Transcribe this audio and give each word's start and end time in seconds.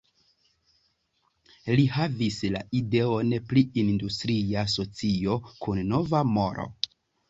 Li 1.81 1.83
havis 1.99 2.39
la 2.57 2.63
ideon 2.81 3.31
pri 3.53 3.67
industria 3.87 4.69
socio 4.81 5.41
kun 5.65 5.89
nova 5.97 6.29
moro. 6.37 6.73